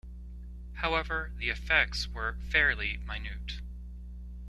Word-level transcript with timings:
However, 0.77 1.31
the 1.37 1.49
effects 1.49 2.07
were 2.07 2.39
fairly 2.49 2.97
minute. 2.97 3.59